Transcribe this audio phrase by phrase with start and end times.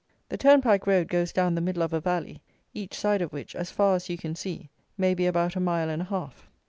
[0.29, 2.41] The turnpike road goes down the middle of a valley,
[2.73, 5.89] each side of which, as far as you can see, may be about a mile
[5.91, 6.49] and a half.